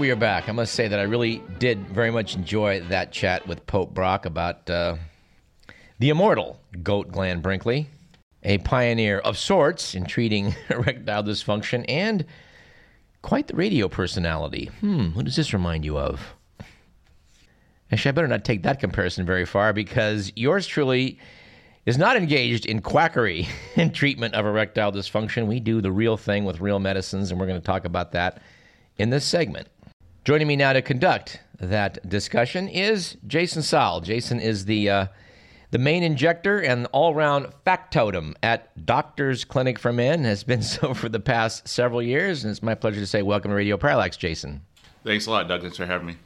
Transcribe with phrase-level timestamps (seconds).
[0.00, 0.48] We are back.
[0.48, 4.24] I must say that I really did very much enjoy that chat with Pope Brock
[4.24, 4.96] about uh,
[5.98, 7.86] the immortal goat gland Brinkley,
[8.42, 12.24] a pioneer of sorts in treating erectile dysfunction and
[13.20, 14.70] quite the radio personality.
[14.80, 16.34] Hmm, who does this remind you of?
[17.92, 21.18] Actually, I better not take that comparison very far because yours truly
[21.84, 25.46] is not engaged in quackery and treatment of erectile dysfunction.
[25.46, 28.40] We do the real thing with real medicines, and we're going to talk about that
[28.96, 29.68] in this segment.
[30.22, 34.02] Joining me now to conduct that discussion is Jason Saul.
[34.02, 35.06] Jason is the uh,
[35.70, 40.24] the main injector and all-round factotum at Doctors Clinic for Men.
[40.24, 43.50] Has been so for the past several years, and it's my pleasure to say welcome
[43.50, 44.60] to Radio Parallax, Jason.
[45.04, 45.62] Thanks a lot, Doug.
[45.62, 46.16] Thanks for having me.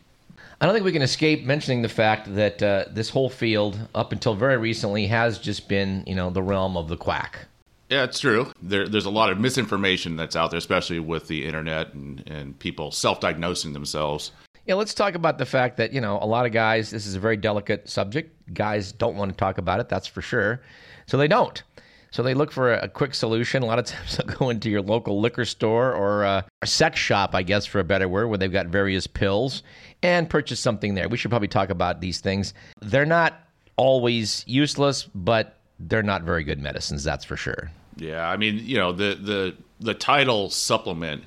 [0.61, 4.11] I don't think we can escape mentioning the fact that uh, this whole field, up
[4.11, 7.47] until very recently, has just been, you know, the realm of the quack.
[7.95, 8.50] Yeah, it's true.
[8.61, 12.59] There, there's a lot of misinformation that's out there, especially with the internet and, and
[12.59, 14.33] people self diagnosing themselves.
[14.67, 17.14] Yeah, let's talk about the fact that, you know, a lot of guys, this is
[17.14, 18.53] a very delicate subject.
[18.53, 20.61] Guys don't want to talk about it, that's for sure.
[21.06, 21.62] So they don't.
[22.11, 23.62] So they look for a, a quick solution.
[23.62, 26.98] A lot of times they'll go into your local liquor store or uh, a sex
[26.98, 29.62] shop, I guess, for a better word, where they've got various pills
[30.03, 31.08] and purchase something there.
[31.08, 32.55] We should probably talk about these things.
[32.83, 33.39] They're not
[33.77, 37.70] always useless, but they're not very good medicines, that's for sure.
[37.97, 41.25] Yeah, I mean, you know, the the the title supplement,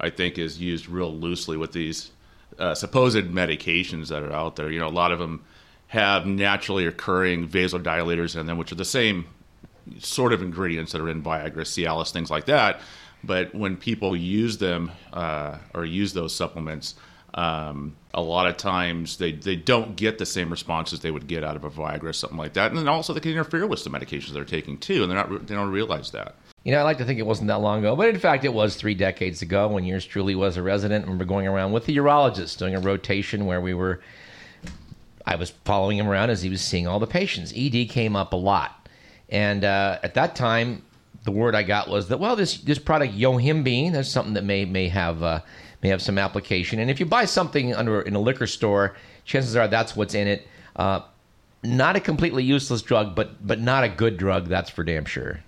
[0.00, 2.10] I think, is used real loosely with these
[2.58, 4.70] uh, supposed medications that are out there.
[4.70, 5.44] You know, a lot of them
[5.88, 9.26] have naturally occurring vasodilators in them, which are the same
[9.98, 12.80] sort of ingredients that are in Viagra, Cialis, things like that.
[13.24, 16.94] But when people use them uh, or use those supplements,
[17.34, 21.44] um, a lot of times they, they don't get the same responses they would get
[21.44, 22.70] out of a Viagra or something like that.
[22.70, 25.46] And then also they can interfere with the medications they're taking too, and they're not
[25.46, 26.34] they don't realize that.
[26.64, 28.52] You know, I like to think it wasn't that long ago, but in fact, it
[28.52, 31.06] was three decades ago when yours truly was a resident.
[31.06, 34.00] and we are going around with the urologist doing a rotation where we were.
[35.26, 37.52] I was following him around as he was seeing all the patients.
[37.54, 38.88] ED came up a lot,
[39.28, 40.82] and uh, at that time,
[41.24, 44.64] the word I got was that well, this this product Yohimbine, that's something that may
[44.64, 45.22] may have.
[45.22, 45.40] Uh,
[45.82, 46.78] may have some application.
[46.78, 50.26] And if you buy something under in a liquor store, chances are that's what's in
[50.26, 50.46] it.
[50.76, 51.00] Uh,
[51.62, 54.46] not a completely useless drug, but but not a good drug.
[54.46, 55.40] That's for damn sure.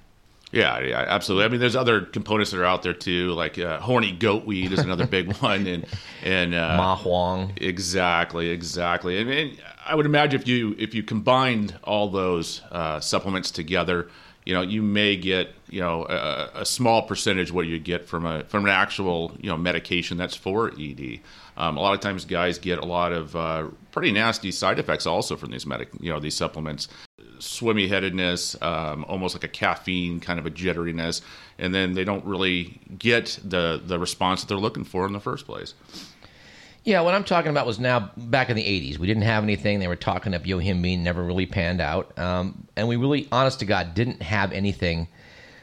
[0.53, 1.45] Yeah, yeah, absolutely.
[1.45, 4.73] I mean, there's other components that are out there too, like uh, horny goat weed
[4.73, 5.87] is another big one, and
[6.25, 7.53] and uh, ma huang.
[7.57, 9.21] Exactly, exactly.
[9.21, 14.09] And, and, I would imagine if you if you combined all those uh, supplements together,
[14.51, 18.27] you know, you may get, you know, a, a, small percentage what you get from
[18.27, 21.21] a from an actual, you know, medication that's for ED.
[21.57, 25.07] Um, a lot of times, guys get a lot of uh, pretty nasty side effects
[25.07, 26.89] also from these medic, you know, these supplements.
[27.39, 31.21] Swimmy headedness, um, almost like a caffeine kind of a jitteriness,
[31.57, 35.21] and then they don't really get the the response that they're looking for in the
[35.21, 35.75] first place.
[36.85, 38.99] Yeah, what I'm talking about was now back in the 80s.
[38.99, 39.81] We didn't have anything.
[39.81, 42.19] They were talking up Yohimbine, never really panned out.
[42.19, 45.09] Um, and we really, honest to God, didn't have anything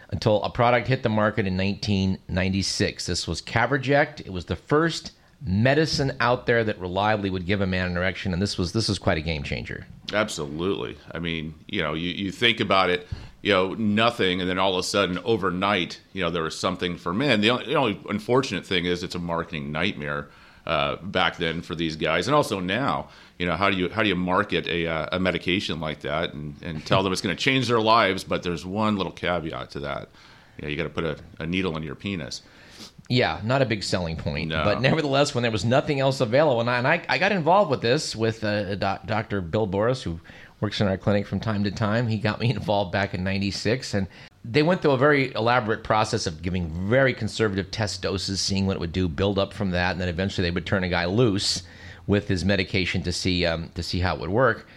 [0.09, 3.05] until a product hit the market in 1996.
[3.07, 4.21] This was Caverject.
[4.21, 5.11] It was the first
[5.41, 8.87] medicine out there that reliably would give a man an erection, and this was this
[8.87, 9.85] was quite a game changer.
[10.13, 10.97] Absolutely.
[11.11, 13.07] I mean, you know, you, you think about it,
[13.41, 16.97] you know, nothing, and then all of a sudden, overnight, you know, there was something
[16.97, 17.41] for men.
[17.41, 20.29] The only, the only unfortunate thing is it's a marketing nightmare
[20.67, 23.09] uh, back then for these guys, and also now.
[23.39, 26.33] You know, how do you how do you market a, uh, a medication like that
[26.33, 28.23] and, and tell them it's going to change their lives?
[28.23, 30.09] But there's one little caveat to that.
[30.57, 32.41] You know, you got to put a, a needle in your penis.
[33.09, 34.49] Yeah, not a big selling point.
[34.49, 34.63] No.
[34.63, 37.71] But nevertheless, when there was nothing else available, and I, and I, I got involved
[37.71, 39.39] with this with uh, doc, Dr.
[39.39, 40.19] Bill Boris, who
[40.59, 42.07] works in our clinic from time to time.
[42.07, 43.93] He got me involved back in 96.
[43.93, 44.07] And
[44.49, 48.75] they went through a very elaborate process of giving very conservative test doses, seeing what
[48.75, 51.05] it would do, build up from that, and then eventually they would turn a guy
[51.05, 51.63] loose
[52.05, 54.67] with his medication to see um, to see how it would work.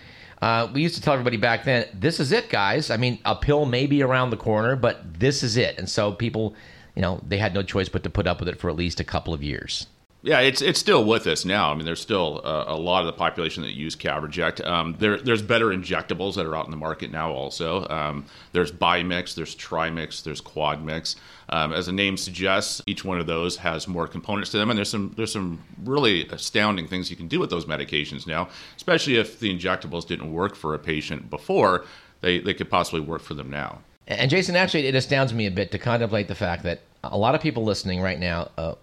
[0.42, 2.90] Uh, we used to tell everybody back then, "This is it, guys.
[2.90, 6.12] I mean, a pill may be around the corner, but this is it." And so
[6.12, 6.54] people,
[6.94, 8.98] you know, they had no choice but to put up with it for at least
[8.98, 9.86] a couple of years.
[10.22, 11.70] Yeah, it's it's still with us now.
[11.70, 14.64] I mean, there's still a, a lot of the population that use Caverject.
[14.66, 17.32] Um, there, there's better injectables that are out in the market now.
[17.32, 21.16] Also, um, there's Bimix, there's Trimix, there's Quadmix.
[21.48, 24.76] Um, as the name suggests, each one of those has more components to them, and
[24.76, 28.48] there's some there's some really astounding things you can do with those medications now.
[28.76, 31.86] Especially if the injectables didn't work for a patient before,
[32.20, 33.80] they they could possibly work for them now.
[34.06, 37.34] And Jason, actually, it astounds me a bit to contemplate the fact that a lot
[37.34, 38.50] of people listening right now.
[38.58, 38.74] Uh,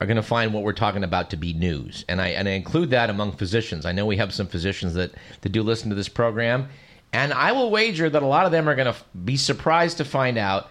[0.00, 2.04] are going to find what we're talking about to be news.
[2.08, 3.84] And I, and I include that among physicians.
[3.84, 6.68] I know we have some physicians that, that do listen to this program.
[7.12, 10.04] And I will wager that a lot of them are going to be surprised to
[10.04, 10.70] find out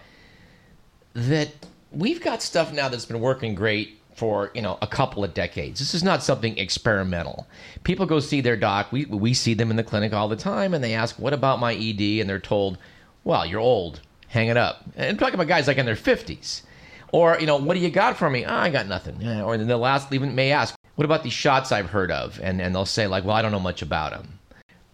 [1.13, 1.50] that
[1.91, 5.80] we've got stuff now that's been working great for you know a couple of decades.
[5.80, 7.47] This is not something experimental.
[7.83, 8.91] People go see their doc.
[8.91, 11.59] We we see them in the clinic all the time, and they ask, "What about
[11.59, 12.77] my ED?" And they're told,
[13.23, 14.01] "Well, you're old.
[14.27, 16.63] Hang it up." And I'm talking about guys like in their 50s.
[17.12, 18.45] Or, you know, what do you got for me?
[18.45, 19.15] Oh, I got nothing.
[19.42, 22.39] Or then ask, even may ask, what about these shots I've heard of?
[22.42, 24.39] And, and they'll say, like, well, I don't know much about them.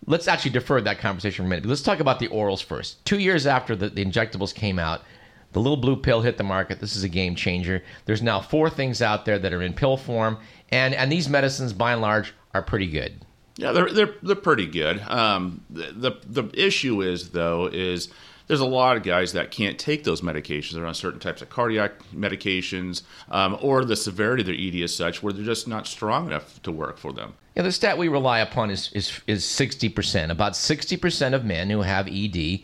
[0.06, 1.65] Let's actually defer that conversation for a minute.
[1.65, 3.04] Let's talk about the orals first.
[3.06, 5.01] Two years after the, the injectables came out,
[5.54, 6.80] the little blue pill hit the market.
[6.80, 7.83] This is a game changer.
[8.06, 10.39] There's now four things out there that are in pill form,
[10.69, 13.24] and, and these medicines, by and large, are pretty good.
[13.56, 15.00] Yeah, they're they're they're pretty good.
[15.01, 15.94] Um, the,
[16.25, 18.10] the the issue is though is
[18.47, 20.73] there's a lot of guys that can't take those medications.
[20.73, 24.95] They're on certain types of cardiac medications, um, or the severity of their ED is
[24.95, 27.33] such where they're just not strong enough to work for them.
[27.55, 30.31] Yeah, the stat we rely upon is is is sixty percent.
[30.31, 32.61] About sixty percent of men who have ED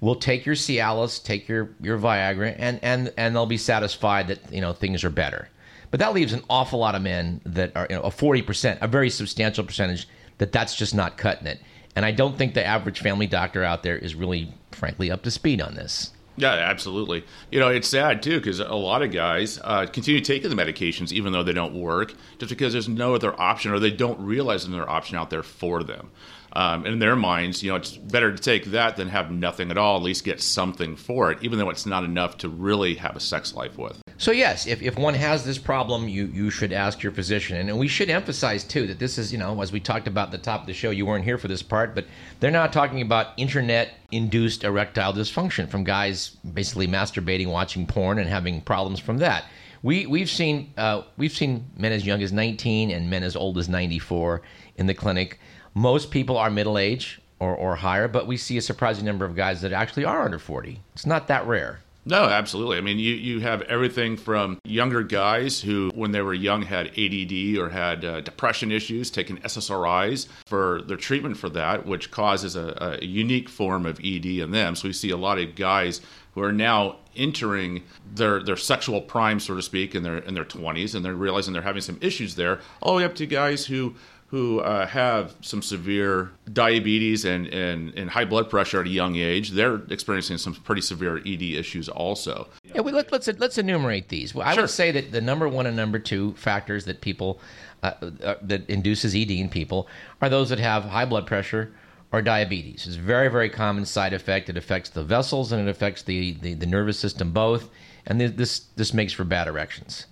[0.00, 4.52] will take your Cialis, take your your Viagra, and and and they'll be satisfied that
[4.52, 5.48] you know things are better.
[5.90, 8.78] But that leaves an awful lot of men that are you know, a forty percent,
[8.82, 10.08] a very substantial percentage
[10.38, 11.60] that that's just not cutting it.
[11.96, 15.30] And I don't think the average family doctor out there is really, frankly, up to
[15.30, 16.12] speed on this.
[16.36, 17.24] Yeah, absolutely.
[17.50, 21.12] You know, it's sad too because a lot of guys uh, continue taking the medications
[21.12, 24.62] even though they don't work, just because there's no other option or they don't realize
[24.62, 26.10] there's another option out there for them.
[26.52, 29.76] Um, in their minds, you know, it's better to take that than have nothing at
[29.76, 29.96] all.
[29.96, 33.20] At least get something for it, even though it's not enough to really have a
[33.20, 34.00] sex life with.
[34.18, 37.78] So yes, if, if one has this problem, you you should ask your physician, and
[37.78, 40.62] we should emphasize too that this is you know as we talked about the top
[40.62, 42.06] of the show, you weren't here for this part, but
[42.40, 48.62] they're not talking about internet-induced erectile dysfunction from guys basically masturbating, watching porn, and having
[48.62, 49.44] problems from that.
[49.82, 53.58] We we've seen uh, we've seen men as young as 19 and men as old
[53.58, 54.40] as 94
[54.76, 55.38] in the clinic.
[55.74, 59.36] Most people are middle age or, or higher, but we see a surprising number of
[59.36, 60.80] guys that actually are under 40.
[60.94, 61.80] It's not that rare.
[62.08, 62.78] No, absolutely.
[62.78, 66.96] I mean, you, you have everything from younger guys who, when they were young, had
[66.96, 72.54] ADD or had uh, depression issues, taking SSRIs for their treatment for that, which causes
[72.54, 74.76] a, a unique form of ED in them.
[74.76, 76.00] So we see a lot of guys
[76.34, 77.82] who are now entering
[78.14, 81.54] their their sexual prime, so to speak, in their in their 20s, and they're realizing
[81.54, 83.94] they're having some issues there, all the way up to guys who
[84.28, 89.14] who uh, have some severe diabetes and, and, and high blood pressure at a young
[89.14, 92.48] age, they're experiencing some pretty severe ED issues also.
[92.64, 94.34] Yeah, we, let, us let's, let's enumerate these.
[94.34, 94.64] Well, I sure.
[94.64, 97.40] would say that the number one and number two factors that people
[97.82, 97.92] uh,
[98.22, 99.86] uh, that induces ED in people
[100.20, 101.72] are those that have high blood pressure
[102.10, 102.86] or diabetes.
[102.86, 104.48] It's a very very common side effect.
[104.48, 107.68] It affects the vessels and it affects the, the, the nervous system both,
[108.06, 110.06] and this this makes for bad erections.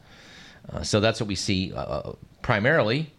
[0.71, 2.13] Uh, so that's what we see uh,
[2.43, 3.14] primarily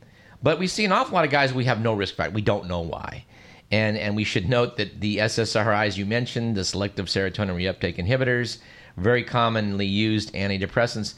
[0.46, 2.32] but we see an awful lot of guys we have no risk factor.
[2.32, 3.26] We don't know why.
[3.72, 8.60] And, and we should note that the SSRIs you mentioned, the selective serotonin reuptake inhibitors,
[8.96, 11.16] very commonly used antidepressants,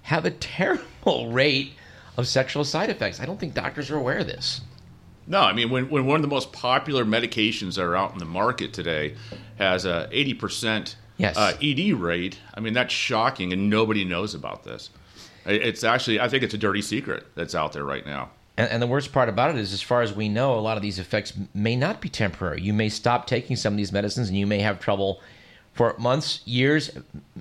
[0.00, 1.72] have a terrible rate
[2.16, 3.20] of sexual side effects.
[3.20, 4.62] I don't think doctors are aware of this.
[5.26, 8.18] No, I mean, when, when one of the most popular medications that are out in
[8.18, 9.14] the market today
[9.58, 11.36] has a 80% yes.
[11.36, 14.88] uh, ED rate, I mean, that's shocking, and nobody knows about this.
[15.44, 18.30] It's actually, I think it's a dirty secret that's out there right now.
[18.60, 20.76] And, and, the worst part about it is, as far as we know, a lot
[20.76, 22.60] of these effects may not be temporary.
[22.60, 25.20] You may stop taking some of these medicines, and you may have trouble
[25.72, 26.90] for months, years,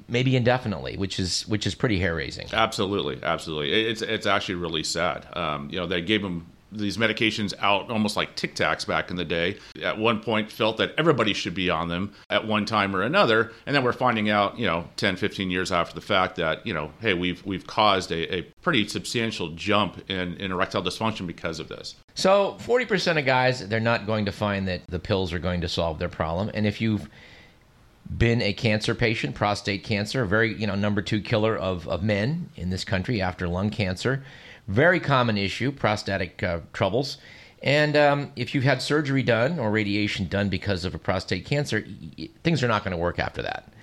[0.07, 2.47] maybe indefinitely, which is which is pretty hair raising.
[2.53, 3.87] Absolutely, absolutely.
[3.87, 5.27] It's it's actually really sad.
[5.35, 9.15] Um, you know, they gave them these medications out almost like Tic Tacs back in
[9.15, 9.57] the day.
[9.81, 13.51] At one point, felt that everybody should be on them at one time or another,
[13.65, 16.73] and then we're finding out, you know, 10, 15 years after the fact that you
[16.73, 21.59] know, hey, we've we've caused a, a pretty substantial jump in, in erectile dysfunction because
[21.59, 21.95] of this.
[22.15, 25.69] So, 40% of guys, they're not going to find that the pills are going to
[25.69, 27.09] solve their problem, and if you've
[28.17, 32.03] been a cancer patient, prostate cancer, a very you know number two killer of, of
[32.03, 34.23] men in this country after lung cancer
[34.69, 37.17] very common issue, prostatic uh, troubles.
[37.61, 41.85] And um, if you've had surgery done or radiation done because of a prostate cancer,
[42.43, 43.73] things are not going to work after that.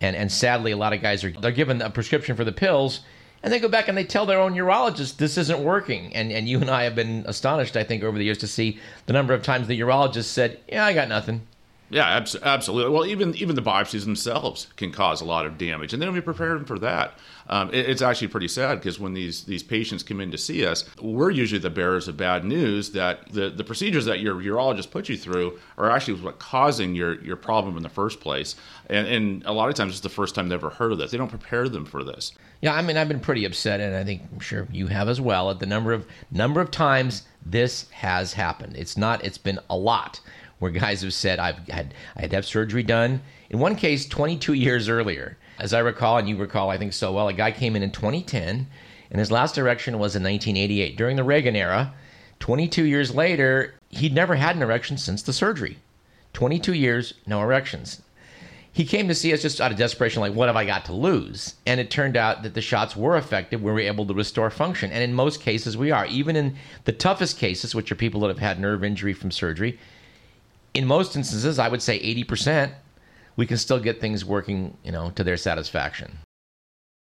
[0.00, 3.00] And, and sadly, a lot of guys are they're given a prescription for the pills,
[3.42, 6.14] and they go back and they tell their own urologist this isn't working.
[6.14, 8.80] And and you and I have been astonished, I think, over the years to see
[9.06, 11.46] the number of times the urologist said, "Yeah, I got nothing."
[11.90, 12.92] Yeah, abs- absolutely.
[12.92, 16.14] Well, even even the biopsies themselves can cause a lot of damage, and they don't
[16.14, 17.18] be prepared for that.
[17.48, 20.64] Um, it, it's actually pretty sad because when these these patients come in to see
[20.64, 24.90] us, we're usually the bearers of bad news that the, the procedures that your urologist
[24.90, 28.56] put you through are actually what causing your your problem in the first place.
[28.88, 31.10] And, and a lot of times it's the first time they've ever heard of this.
[31.10, 32.32] They don't prepare them for this.
[32.60, 35.20] Yeah, I mean, I've been pretty upset, and I think I'm sure you have as
[35.20, 38.74] well at the number of number of times this has happened.
[38.76, 39.22] It's not.
[39.22, 40.20] It's been a lot
[40.58, 43.20] where guys have said I've had I had to have surgery done.
[43.50, 47.12] In one case, 22 years earlier, as I recall, and you recall, I think so
[47.12, 48.66] well, a guy came in in 2010,
[49.10, 51.94] and his last erection was in 1988 during the Reagan era.
[52.40, 55.78] 22 years later, he'd never had an erection since the surgery.
[56.32, 58.02] 22 years, no erections.
[58.72, 60.92] He came to see us just out of desperation, like, what have I got to
[60.92, 61.54] lose?
[61.64, 63.62] And it turned out that the shots were effective.
[63.62, 64.90] We were able to restore function.
[64.90, 66.06] And in most cases, we are.
[66.06, 69.78] Even in the toughest cases, which are people that have had nerve injury from surgery,
[70.74, 72.72] in most instances, I would say 80%,
[73.36, 76.18] we can still get things working, you know, to their satisfaction.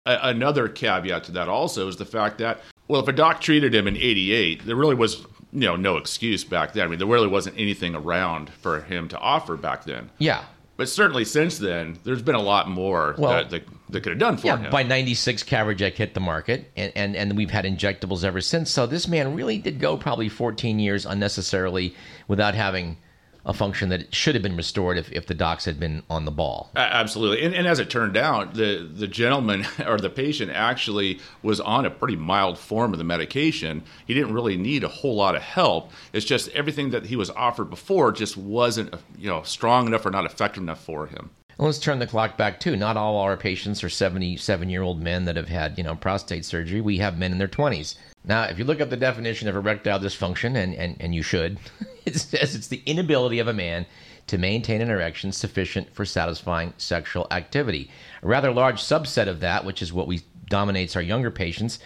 [0.06, 3.88] Another caveat to that also is the fact that, well, if a doc treated him
[3.88, 6.86] in 88, there really was you know no excuse back then.
[6.86, 10.12] I mean, there really wasn't anything around for him to offer back then.
[10.20, 10.44] Yeah.
[10.78, 14.20] But certainly since then, there's been a lot more well, that, that, that could have
[14.20, 14.60] done for him.
[14.60, 14.72] yeah, him.
[14.72, 18.70] By 96, Caverject hit the market, and, and, and we've had injectables ever since.
[18.70, 21.96] So this man really did go probably 14 years unnecessarily
[22.28, 22.98] without having
[23.46, 26.32] a function that should have been restored if, if the docs had been on the
[26.32, 26.72] ball.
[26.75, 27.46] Absolutely.
[27.46, 31.86] And, and as it turned out, the, the gentleman or the patient actually was on
[31.86, 33.84] a pretty mild form of the medication.
[34.06, 35.92] He didn't really need a whole lot of help.
[36.12, 40.12] It's just everything that he was offered before just wasn't you know strong enough or
[40.12, 41.30] not effective enough for him.
[41.58, 42.75] let's turn the clock back too.
[42.75, 46.46] Not all our patients are 77 year old men that have had, you know, prostate
[46.46, 46.82] surgery.
[46.82, 47.96] We have men in their 20s.
[48.24, 51.60] Now, if you look up the definition of erectile dysfunction, and, and, and you should,
[52.16, 53.86] it says it's the inability of a man
[54.28, 57.90] to maintain an erection sufficient for satisfying sexual activity.
[58.24, 61.80] A rather large subset of that, which is what we dominates our younger patients,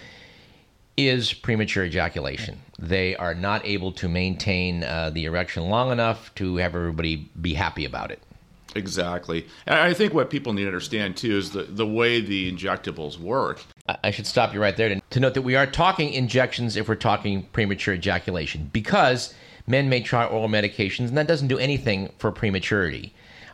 [0.97, 2.59] is premature ejaculation.
[2.77, 7.53] They are not able to maintain uh, the erection long enough to have everybody be
[7.53, 8.21] happy about it.
[8.75, 9.47] Exactly.
[9.65, 13.17] And I think what people need to understand too is the, the way the injectables
[13.17, 13.61] work.
[14.03, 16.87] I should stop you right there to, to note that we are talking injections if
[16.87, 19.33] we're talking premature ejaculation because
[19.69, 23.13] men may try oral medications and that doesn't do anything for prematurity.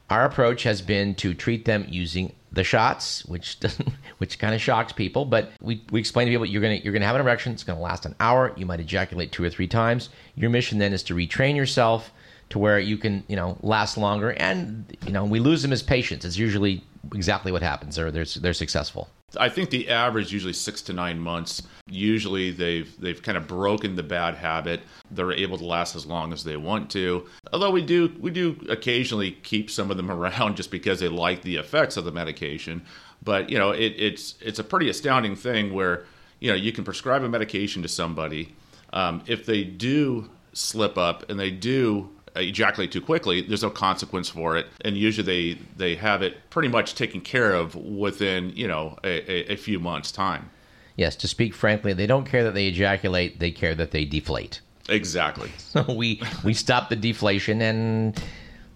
[0.10, 4.62] Our approach has been to treat them using the shots, which doesn't, which kind of
[4.62, 5.26] shocks people.
[5.26, 7.54] But we, we explain to people you're gonna you're gonna have an erection.
[7.54, 8.54] It's gonna last an hour.
[8.56, 10.10] You might ejaculate two or three times.
[10.36, 12.12] Your mission then is to retrain yourself
[12.50, 14.32] to where you can you know last longer.
[14.32, 16.24] And you know we lose them as patients.
[16.24, 17.96] It's usually exactly what happens.
[17.96, 19.10] They're they're, they're successful.
[19.38, 21.62] I think the average usually six to nine months.
[21.88, 24.82] Usually they've they've kind of broken the bad habit.
[25.12, 27.26] They're able to last as long as they want to.
[27.54, 31.42] Although we do we do occasionally keep some of them around just because they like
[31.42, 32.86] the effects of the medication.
[33.24, 36.06] But you know it, it's it's a pretty astounding thing where
[36.40, 38.56] you know you can prescribe a medication to somebody.
[38.94, 42.10] Um, if they do slip up and they do
[42.42, 46.70] ejaculate too quickly, there's no consequence for it, and usually they they have it pretty
[46.70, 50.50] much taken care of within you know a, a, a few months' time.
[50.96, 54.62] Yes, to speak frankly, they don't care that they ejaculate; they care that they deflate.
[54.90, 55.52] Exactly.
[55.76, 58.22] So we we stop the deflation and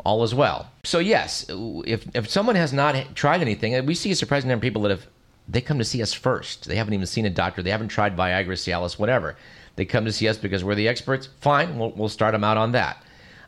[0.03, 0.69] all is well.
[0.83, 4.63] So yes, if if someone has not tried anything, we see a surprising number of
[4.63, 5.07] people that have
[5.47, 6.67] they come to see us first.
[6.67, 7.63] They haven't even seen a doctor.
[7.63, 9.35] They haven't tried Viagra, Cialis, whatever.
[9.77, 11.29] They come to see us because we're the experts.
[11.39, 13.01] Fine, we'll, we'll start them out on that.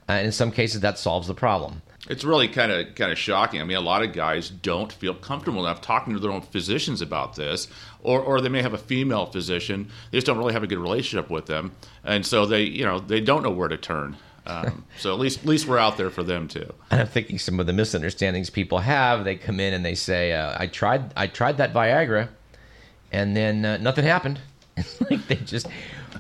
[0.10, 1.82] Uh, and in some cases, that solves the problem.
[2.10, 3.62] It's really kind of kind of shocking.
[3.62, 7.02] I mean, a lot of guys don't feel comfortable enough talking to their own physicians
[7.02, 7.68] about this,
[8.02, 9.90] or, or they may have a female physician.
[10.10, 13.00] They just don't really have a good relationship with them, and so they you know
[13.00, 14.18] they don't know where to turn.
[14.48, 16.74] Um, so at least at least we're out there for them too.
[16.90, 19.24] And I'm thinking some of the misunderstandings people have.
[19.24, 22.30] They come in and they say, uh, "I tried I tried that Viagra,
[23.12, 24.40] and then uh, nothing happened."
[25.10, 25.68] like they just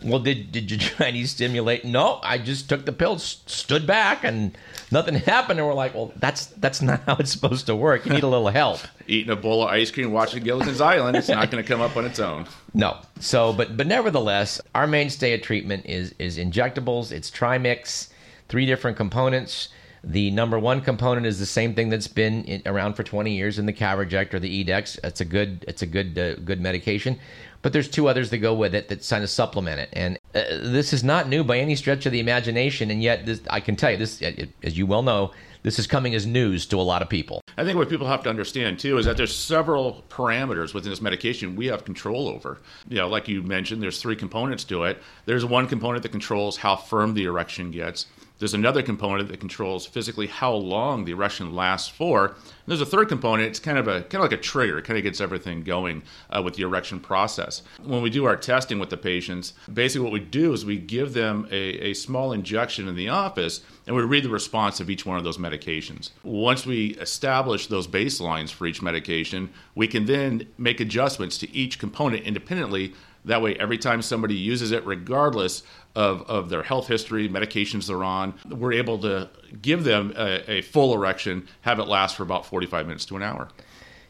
[0.03, 1.85] well, did did you try any stimulate?
[1.85, 4.57] No, I just took the pills, stood back, and
[4.91, 5.59] nothing happened.
[5.59, 8.05] And we're like, well, that's that's not how it's supposed to work.
[8.05, 8.79] You need a little help.
[9.07, 11.97] Eating a bowl of ice cream, watching Gilligan's Island, it's not going to come up
[11.97, 12.47] on its own.
[12.73, 12.97] No.
[13.19, 17.11] So, but but nevertheless, our mainstay of treatment is is injectables.
[17.11, 18.09] It's Trimix,
[18.49, 19.69] three different components.
[20.03, 23.59] The number one component is the same thing that's been in, around for 20 years
[23.59, 24.97] in the Caverject or the Edex.
[25.03, 27.19] It's a good it's a good uh, good medication.
[27.61, 29.89] But there's two others that go with it that kind of supplement it.
[29.93, 32.89] And uh, this is not new by any stretch of the imagination.
[32.89, 34.21] And yet, this, I can tell you this,
[34.63, 35.31] as you well know,
[35.63, 37.41] this is coming as news to a lot of people.
[37.57, 41.01] I think what people have to understand too is that there's several parameters within this
[41.01, 42.57] medication we have control over.
[42.87, 44.97] You know, like you mentioned, there's three components to it.
[45.25, 48.07] There's one component that controls how firm the erection gets.
[48.41, 52.25] There's another component that controls physically how long the erection lasts for.
[52.25, 53.49] And there's a third component.
[53.49, 54.79] It's kind of a kind of like a trigger.
[54.79, 57.61] It kind of gets everything going uh, with the erection process.
[57.83, 61.13] When we do our testing with the patients, basically what we do is we give
[61.13, 65.05] them a, a small injection in the office, and we read the response of each
[65.05, 66.09] one of those medications.
[66.23, 71.77] Once we establish those baselines for each medication, we can then make adjustments to each
[71.77, 72.95] component independently
[73.25, 75.63] that way, every time somebody uses it, regardless
[75.95, 79.29] of, of their health history, medications they're on, we're able to
[79.61, 83.23] give them a, a full erection, have it last for about 45 minutes to an
[83.23, 83.49] hour.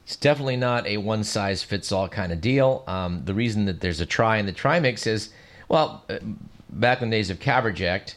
[0.06, 2.84] It's definitely not a one size fits all kind of deal.
[2.88, 5.30] Um, the reason that there's a try in the trimix is,
[5.70, 6.18] well, uh,
[6.70, 8.15] back in the days of Caverject,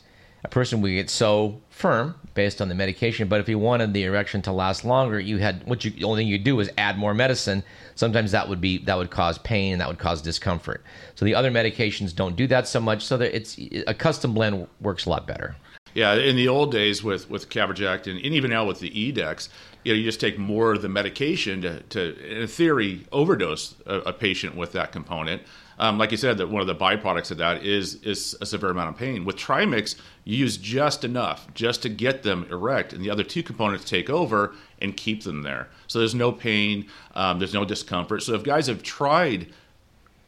[0.55, 3.29] person would get so firm based on the medication.
[3.29, 6.23] But if you wanted the erection to last longer, you had what you the only
[6.23, 7.65] thing you do is add more medicine.
[7.97, 10.85] Sometimes that would be that would cause pain and that would cause discomfort.
[11.17, 13.05] So the other medications don't do that so much.
[13.05, 13.59] So that it's
[13.89, 15.57] a custom blend works a lot better.
[15.93, 19.49] Yeah, in the old days with with Caverject and, and even now with the Edex,
[19.83, 23.97] you know, you just take more of the medication to, to in theory, overdose a,
[24.01, 25.43] a patient with that component.
[25.79, 28.71] Um, like you said, that one of the byproducts of that is is a severe
[28.71, 29.25] amount of pain.
[29.25, 33.43] With Trimix, you use just enough just to get them erect, and the other two
[33.43, 35.69] components take over and keep them there.
[35.87, 38.23] So there's no pain, um, there's no discomfort.
[38.23, 39.49] So if guys have tried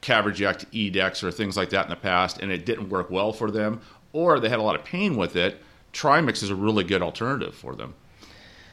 [0.02, 3.50] Caverject, Edex, or things like that in the past, and it didn't work well for
[3.50, 3.80] them,
[4.12, 5.62] or they had a lot of pain with it,
[5.92, 7.94] Trimix is a really good alternative for them.
[8.22, 8.26] I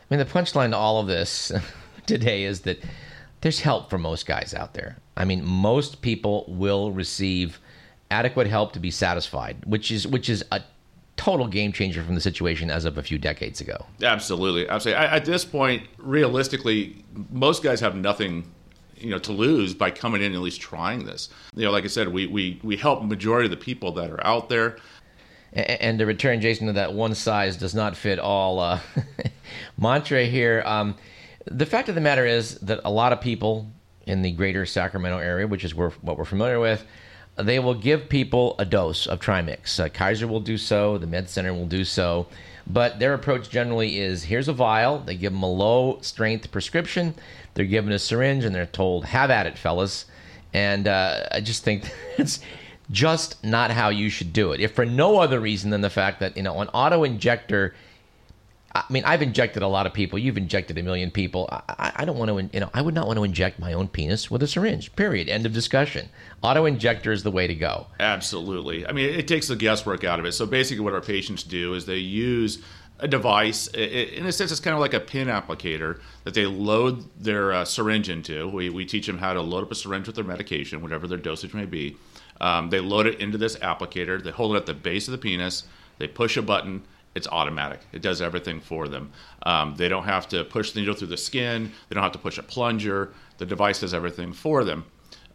[0.10, 1.52] mean, the punchline to all of this
[2.06, 2.84] today is that
[3.42, 4.98] there's help for most guys out there.
[5.16, 7.60] I mean, most people will receive
[8.10, 10.62] adequate help to be satisfied, which is which is a
[11.16, 13.86] total game changer from the situation as of a few decades ago.
[14.02, 15.06] Absolutely, absolutely.
[15.06, 18.52] At this point, realistically, most guys have nothing,
[18.98, 21.30] you know, to lose by coming in and at least trying this.
[21.56, 24.10] You know, like I said, we we we help the majority of the people that
[24.10, 24.78] are out there.
[25.54, 28.80] And to return, Jason, to that one size does not fit all uh,
[29.78, 30.64] mantra here.
[30.66, 30.96] Um,
[31.46, 33.68] the fact of the matter is that a lot of people
[34.06, 36.86] in the greater Sacramento area, which is what we're familiar with,
[37.36, 39.80] they will give people a dose of Trimix.
[39.80, 42.28] Uh, Kaiser will do so, the Med Center will do so,
[42.68, 47.16] but their approach generally is here's a vial, they give them a low strength prescription,
[47.54, 50.06] they're given a syringe, and they're told, have at it, fellas.
[50.54, 52.40] And uh, I just think it's
[52.92, 54.60] just not how you should do it.
[54.60, 57.74] If for no other reason than the fact that, you know, an auto injector
[58.76, 60.18] I mean, I've injected a lot of people.
[60.18, 61.48] You've injected a million people.
[61.52, 63.88] I, I, don't want to, you know, I would not want to inject my own
[63.88, 64.96] penis with a syringe.
[64.96, 65.30] Period.
[65.30, 66.10] End of discussion.
[66.42, 67.88] Auto injector is the way to go.
[68.00, 68.88] Absolutely.
[68.88, 70.32] I mean, it takes the guesswork out of it.
[70.32, 72.64] So basically, what our patients do is they use
[73.00, 73.68] a device.
[73.68, 77.66] In a sense, it's kind of like a pin applicator that they load their uh,
[77.66, 78.48] syringe into.
[78.48, 81.20] We, we teach them how to load up a syringe with their medication, whatever their
[81.20, 81.98] dosage may be.
[82.42, 84.24] Um, they load it into this applicator.
[84.24, 85.66] They hold it at the base of the penis.
[86.00, 86.84] They push a button
[87.16, 87.82] it's automatic.
[87.92, 89.12] It does everything for them.
[89.44, 91.72] Um, they don't have to push the needle through the skin.
[91.90, 93.14] They don't have to push a plunger.
[93.38, 94.86] The device does everything for them.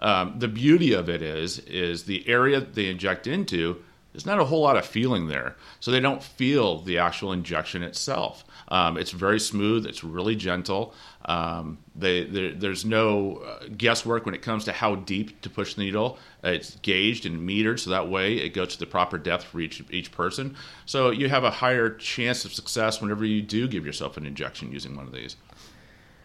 [0.00, 3.82] Um, the beauty of it is, is the area they inject into.
[4.18, 7.85] There's not a whole lot of feeling there, so they don't feel the actual injection
[7.85, 8.44] itself.
[8.66, 9.87] Um, it's very smooth.
[9.87, 10.92] It's really gentle.
[11.26, 15.85] Um, they, there's no uh, guesswork when it comes to how deep to push the
[15.85, 16.18] needle.
[16.42, 19.85] It's gauged and metered, so that way it goes to the proper depth for each
[19.88, 20.57] each person.
[20.85, 24.72] So you have a higher chance of success whenever you do give yourself an injection
[24.72, 25.37] using one of these.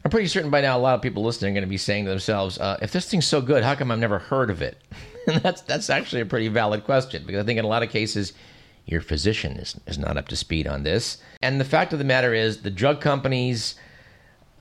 [0.03, 2.06] I'm pretty certain by now a lot of people listening are going to be saying
[2.06, 4.82] to themselves, uh, "If this thing's so good, how come I've never heard of it?"
[5.27, 7.89] and that's that's actually a pretty valid question because I think in a lot of
[7.89, 8.33] cases
[8.86, 11.17] your physician is, is not up to speed on this.
[11.41, 13.75] And the fact of the matter is, the drug companies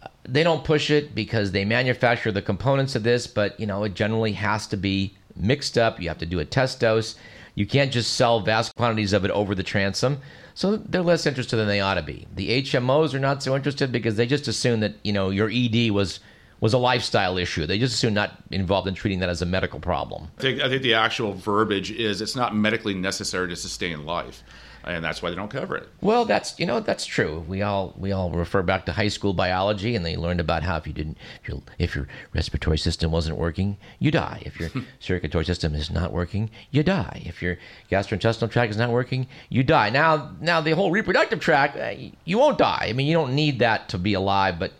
[0.03, 3.85] uh, they don't push it because they manufacture the components of this, but you know
[3.85, 6.01] it generally has to be mixed up.
[6.01, 7.17] You have to do a test dose.
[7.55, 10.19] You can't just sell vast quantities of it over the transom.
[10.55, 12.27] So they're less interested than they ought to be.
[12.35, 15.91] The HMOs are not so interested because they just assume that you know your ED
[15.91, 16.21] was
[16.63, 17.67] was a lifestyle issue.
[17.67, 20.29] They just assume not involved in treating that as a medical problem.
[20.39, 24.45] I think, I think the actual verbiage is it's not medically necessary to sustain life
[24.85, 25.89] and that's why they don't cover it.
[26.01, 27.45] Well, that's you know that's true.
[27.47, 30.77] We all we all refer back to high school biology, and they learned about how
[30.77, 34.43] if you didn't if your if your respiratory system wasn't working, you die.
[34.45, 34.71] If your
[35.01, 37.23] circulatory system is not working, you die.
[37.25, 37.59] If your
[37.91, 39.91] gastrointestinal tract is not working, you die.
[39.91, 41.95] Now now the whole reproductive tract, uh,
[42.25, 42.87] you won't die.
[42.89, 44.73] I mean, you don't need that to be alive, but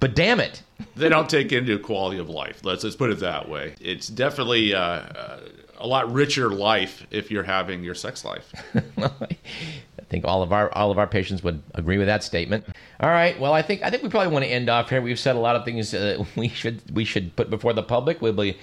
[0.00, 0.62] but damn it.
[0.96, 2.60] they don't take into quality of life.
[2.64, 3.74] Let's let's put it that way.
[3.80, 5.40] It's definitely uh, uh,
[5.78, 8.52] a lot richer life if you're having your sex life.
[8.98, 12.64] I think all of our all of our patients would agree with that statement.
[13.00, 13.38] All right.
[13.38, 15.02] Well, I think I think we probably want to end off here.
[15.02, 18.22] We've said a lot of things uh, we should we should put before the public.
[18.22, 18.56] We'll be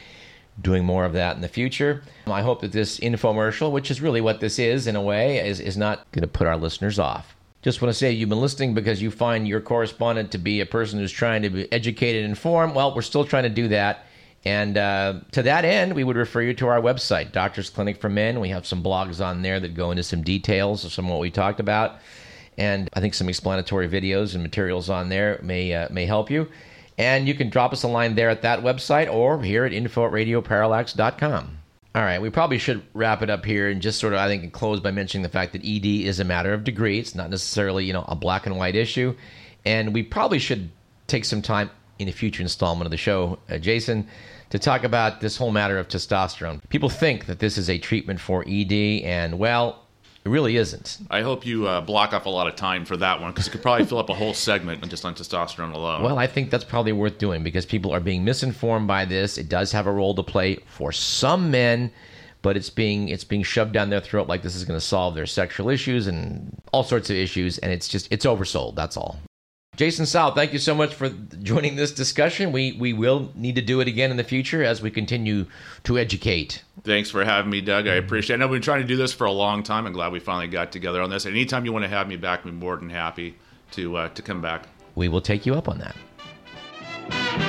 [0.62, 2.02] doing more of that in the future.
[2.28, 5.60] I hope that this infomercial, which is really what this is in a way, is
[5.60, 7.36] is not going to put our listeners off.
[7.66, 10.68] Just want to say you've been listening because you find your correspondent to be a
[10.68, 12.76] person who's trying to be educated and informed.
[12.76, 14.06] Well, we're still trying to do that.
[14.46, 18.08] And uh, to that end, we would refer you to our website, Doctors Clinic for
[18.08, 18.40] Men.
[18.40, 21.22] We have some blogs on there that go into some details of some of what
[21.22, 22.02] we talked about.
[22.56, 26.48] And I think some explanatory videos and materials on there may, uh, may help you.
[27.00, 30.06] And you can drop us a line there at that website or here at info
[30.06, 31.65] at radioparallax.com.
[31.96, 34.52] All right, we probably should wrap it up here and just sort of, I think,
[34.52, 37.00] close by mentioning the fact that ED is a matter of degree.
[37.00, 39.16] It's not necessarily, you know, a black and white issue.
[39.64, 40.70] And we probably should
[41.08, 44.10] take some time in a future installment of the show, uh, Jason,
[44.50, 46.60] to talk about this whole matter of testosterone.
[46.68, 48.74] People think that this is a treatment for ED,
[49.06, 49.85] and well,
[50.26, 50.98] it really isn't.
[51.12, 53.52] I hope you uh, block off a lot of time for that one because it
[53.52, 56.02] could probably fill up a whole segment on just on testosterone alone.
[56.02, 59.38] Well, I think that's probably worth doing because people are being misinformed by this.
[59.38, 61.92] It does have a role to play for some men,
[62.42, 65.14] but it's being it's being shoved down their throat like this is going to solve
[65.14, 68.76] their sexual issues and all sorts of issues, and it's just it's oversold.
[68.76, 69.20] That's all.
[69.76, 72.52] Jason Saul, thank you so much for joining this discussion.
[72.52, 75.46] We we will need to do it again in the future as we continue
[75.84, 76.64] to educate.
[76.84, 77.88] Thanks for having me, Doug.
[77.88, 78.38] I appreciate it.
[78.38, 79.86] I know we've been trying to do this for a long time.
[79.86, 81.26] I'm glad we finally got together on this.
[81.26, 83.36] anytime you want to have me back, I'm more than happy
[83.72, 84.68] to uh, to come back.
[84.96, 87.45] We will take you up on that.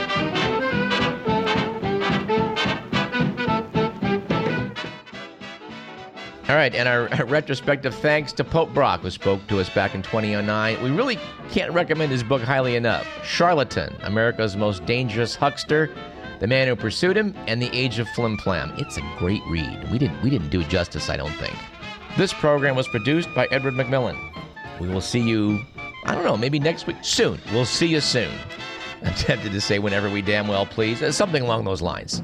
[6.48, 6.88] All right, and
[7.20, 10.82] our, retrospective thanks to Pope Brock, who spoke to us back in 2009.
[10.82, 11.18] We really
[11.50, 15.90] can't recommend his book highly enough Charlatan, America's Most Dangerous Huckster,
[16.38, 18.72] The Man Who Pursued Him, and The Age of Flim Flam.
[18.78, 19.90] It's a great read.
[19.90, 21.56] We didn't, we didn't do it justice, I don't think.
[22.16, 24.16] This program was produced by Edward McMillan.
[24.80, 25.61] We will see you,
[26.04, 26.96] I don't know, maybe next week.
[27.02, 27.40] Soon.
[27.52, 28.32] We'll see you soon.
[29.02, 32.22] I'm tempted to say whenever we damn well please, uh, something along those lines.